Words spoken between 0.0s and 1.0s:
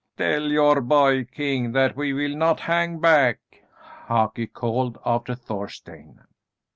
"Tell your